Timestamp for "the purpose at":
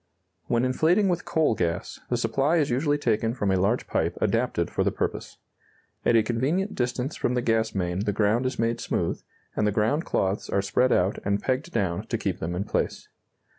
4.83-6.15